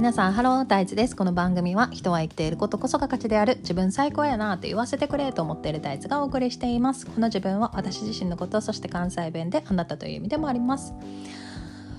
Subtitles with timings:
[0.00, 1.14] 皆さんハロー大地です。
[1.14, 7.04] この番組は人は生きていることこそが価値である自分最高やなって言わせてくれと思っている大地がお送りしています。
[7.04, 10.94] この自分は私自身のことそして関西弁であなたという意味でもあります。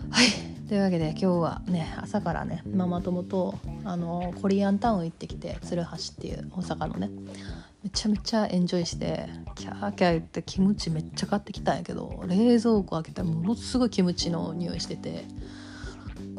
[0.10, 0.68] はい。
[0.68, 3.54] というわけで今日はね朝からねママ友と
[3.86, 7.12] あのコリアンタウン行ってきて鶴橋っていう大阪のね
[7.84, 15.26] めちゃめちゃエンジョイしてキャーキャー言ってキムチめっちゃ買ってきたんやけど冷蔵庫開けたらものすごいキムチの匂いしてて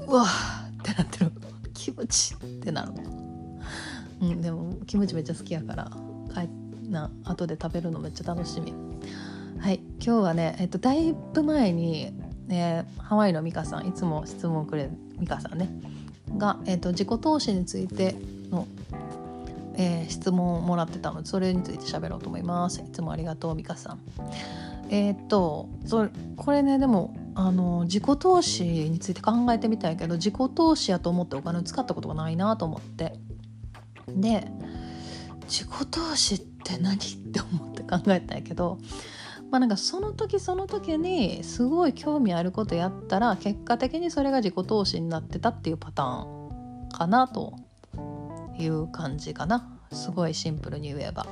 [0.09, 0.27] うわ
[0.83, 1.33] ってなってる。
[1.75, 2.93] キムチってなる
[4.21, 5.91] うんでもキムチめっちゃ好きやから。
[6.35, 6.49] 帰
[6.91, 8.73] な後で食べるのめっちゃ楽しみ。
[9.59, 12.13] はい今日はねえっとだいぶ前に、
[12.47, 15.69] ね、ハワイのミカさんいつも質問くれるミカさんね。
[16.37, 18.17] が、えっと、自己投資について
[18.51, 18.67] の、
[19.75, 21.23] えー、質問をもらってたの。
[21.23, 22.81] でそれについて喋ろうと思います。
[22.81, 24.01] いつもありがとうミカさん。
[24.89, 33.15] えー、っとそれこれねでもあの自己投資について考えてみたいけど自己投資やと思ってお金を使ったことがないなと思って
[34.09, 34.47] で
[35.49, 38.79] 自己投資って何って思って考えたんやけど
[39.51, 47.55] まあなんかその時その時にすごい興味あることやったら結果的にそれが自己投資になってたっていうパターンかなと
[48.59, 51.27] いう感じかなすごいシンプルに言えば。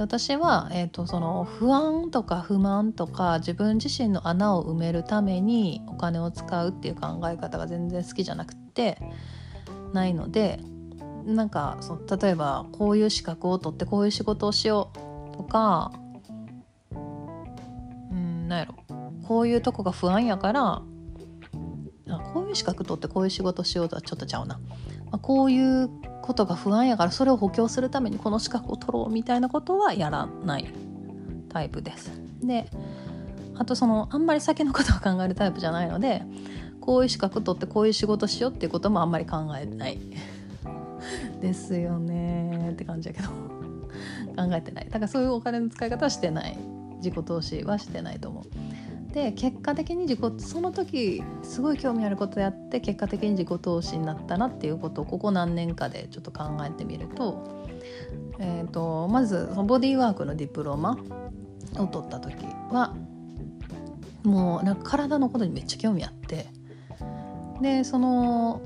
[0.00, 8.98] で私は、えーと、その不安とか不満とか自分自身の穴を埋めるためにお金を使うっていう考え方が全然好きじゃなくて
[9.92, 10.60] ないので
[11.26, 15.92] なんかそ例えばこういう資格を取ってこういう仕事をしようとか
[16.90, 18.74] うんなんやろ。
[19.28, 20.82] こういうとこが不安やから
[22.08, 24.58] あこういう資格取ってこういう仕事しようとはちょっとちゃうな、
[25.04, 25.88] まあ、こういう
[26.30, 30.72] ことが不安やからそれを補強するためにこの資格を取ろうみたいなことはやらない
[31.48, 32.12] タイプです。
[32.40, 32.70] で
[33.56, 36.22] あとそのあんまり先のことを考えるタイプじゃないので
[36.80, 39.98] こういう資格取ってこういう仕事しようっていうこともあんまり考えない。
[41.42, 42.70] ですよね。
[42.70, 43.28] って感じやけど。
[44.38, 44.84] 考えてない。
[44.84, 46.56] だからそういうお金の使い方はしてない。
[46.98, 48.44] 自己投資はしてないと思う。
[49.12, 57.66] で結果的に自己その時すごい興味あることやって結果的に自己投資になったなっていうことをここ何年かでちょっと考えてみると,、
[58.38, 60.96] えーと、まずそのボディーワークのディプロマ
[61.76, 62.94] を取った時は
[64.22, 66.46] もうなんか体のことにめっちゃ興味あって
[67.60, 68.60] でその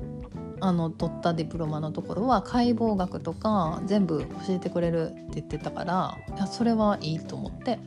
[0.61, 7.79] あの取ったディプロマのところは解剖学とか全部教えてくれるって言ってたからいやそれはいいと思って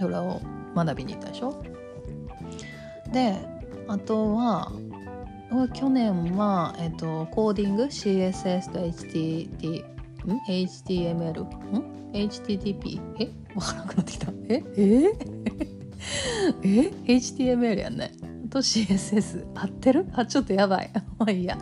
[0.00, 0.40] それを
[0.74, 1.75] 学びに行ったでしょ。
[3.12, 3.36] で
[3.88, 4.72] あとは
[5.74, 9.84] 去年は、えっと、コーディング？CSS と HTT
[10.26, 13.30] ん？HTML ん？HTTP え？
[13.54, 14.32] わからなくなってきた。
[14.48, 14.62] え？
[14.76, 15.12] え？
[16.62, 18.12] え？HTML やんね
[18.50, 20.06] と CSS 合ってる？
[20.14, 20.90] あちょっとやばい。
[21.18, 21.56] まあいいや。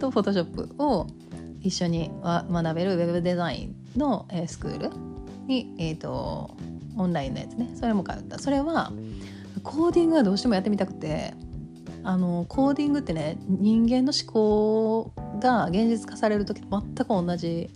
[0.00, 1.06] と Photoshop を
[1.60, 2.96] 一緒に学べる？
[2.96, 4.90] ウェブデザインの、え、スクール
[5.46, 6.56] に、えーと、
[6.96, 7.70] オンラインのやつね。
[7.74, 8.38] それも通った。
[8.38, 8.90] それは
[9.62, 11.34] コーディングはどうしてもやってみたくて。
[12.04, 17.68] あのコーディングってね人間の思考が現実化される時と全く同じ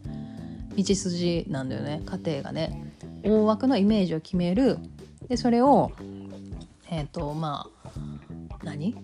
[0.74, 2.02] 道筋なんだよね。
[2.06, 2.92] 過程がね。
[3.24, 4.78] 大枠のイメージを決める。
[5.28, 5.92] でそれを
[6.88, 7.90] えっ、ー、とまあ
[8.62, 8.96] 何？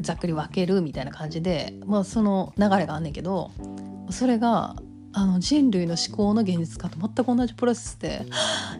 [0.00, 3.50] ざっくり分けるみたいな感じで、まあ、その流れがあんねんけど
[4.10, 4.76] それが
[5.12, 8.26] あの人類の思考の現実化と全く同じプロセスで「?」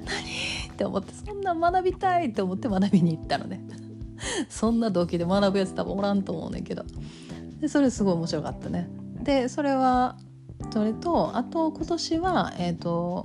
[0.77, 3.65] って思ってそんな学びたいって思って学びに行ったのね。
[4.49, 6.85] そんな動機で学ぶやつ多分おらんと思うねんけど。
[7.61, 8.89] でそれすごい面白かったね。
[9.23, 10.17] でそれは
[10.71, 13.25] それとあと今年はえっ、ー、と、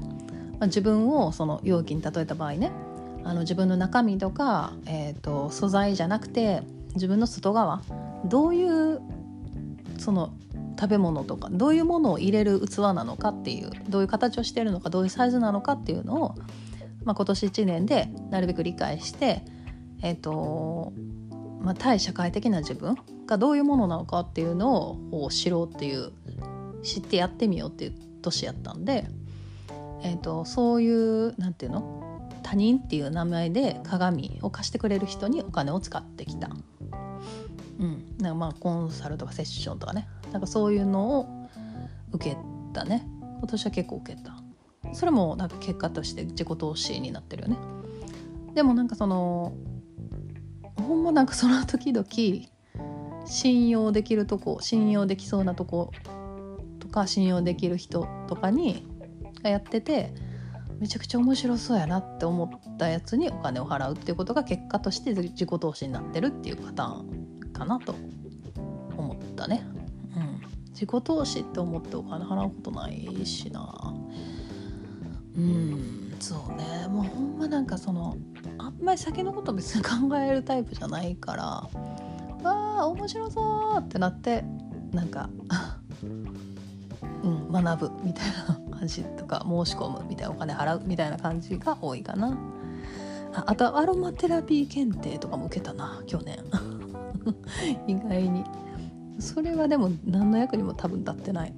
[0.53, 2.71] まあ、自分をその容器に例えた場合ね。
[3.23, 6.63] あの自分の中身とか、えーと素材じゃなくて
[6.95, 7.81] 自分の外側。
[8.25, 9.01] どういう
[9.97, 10.31] その
[10.79, 16.35] 食べ物とかどういうものを入れる器なのかっていうどういう形をしているのかどういうサイズなのかっていうのを、
[17.03, 19.43] まあ、今年1年でなるべく理解して、
[20.03, 20.93] えーと
[21.61, 26.11] まあ、対社会的な自分がどういうものなのかっていうのを知ろうっていう
[26.83, 29.05] 知ってやってみようっていう年やったんで、
[30.03, 36.49] えーと、そういうなんていうの他人っていう名前で鏡を貸してくれる人にお金を使ってきた。
[37.79, 40.07] うん、なんかまあコンサルとかセッションとかね。
[40.31, 41.47] なんかそういうのを
[42.11, 42.37] 受け
[42.73, 43.07] たね。
[43.39, 44.40] 今年は結構受けた。
[44.93, 47.57] それもなんか結果として自己投資になってるよね。
[48.53, 49.53] でもなんかその
[50.75, 52.05] ほんまなんかその時々
[53.25, 55.91] 信用できるとこ信用できそうなとこ
[56.79, 58.85] とか信用できる人とかに
[59.41, 60.13] がやってて
[60.79, 67.95] めちゃくちゃ面白そうやなって思ったやつにお金を払うっていうことが結果として自己投資になってるっていうパターンかなと
[68.97, 69.63] 思ったね。
[70.15, 73.93] うん、自己投資って思ってお金払うことないしな。
[75.37, 76.87] うんそうね。
[76.87, 78.17] もうほんまなんかその
[78.57, 84.43] あんまり先のこと別に考えるタイプじゃないからわあ面白そうってなって
[84.91, 85.29] なんか
[87.23, 88.25] うん学ぶみたい
[88.71, 92.37] な感じとか申し込むみたいなお金払うみたいな感じが多いかな。
[93.33, 96.39] ああとアロマテラピー検定とかも受けたな去年。
[97.87, 98.43] 意外に。
[99.19, 101.53] それはでも何の役にも多分立ってない。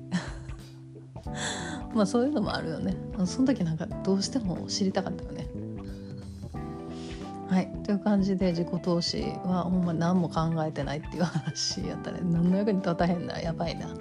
[1.93, 2.95] まあそういうのもあるよね。
[3.25, 5.47] その時なんかどうしても知りたかったよね。
[7.49, 7.71] はい。
[7.83, 13.39] という感じで自己投資はほんま何も考えてないっていう話やったら何の役に立たへんな。
[13.39, 13.87] やばいな。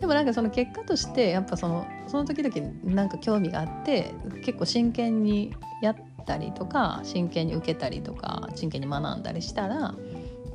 [0.00, 5.96] でもなんかその結果としてやっぱそのその時々なんか興味があって結構真剣にやっ
[6.26, 9.94] たりとか真剣に受けたりとか真剣に学んだりしたら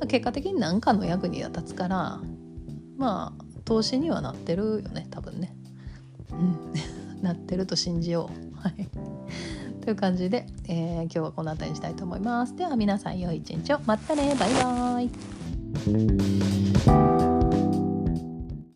[0.08, 2.20] 結果的に何かの役には立つから
[2.96, 5.56] まあ投資にはなってるよね多分ね。
[6.30, 6.72] うん
[7.22, 8.58] なってると信じよう。
[8.58, 8.88] はい
[9.80, 12.54] という感じで、えー、今日はこの辺りにしたいと思います。
[12.54, 13.80] では皆さん良い一日を。
[13.86, 17.11] またねバイバーイ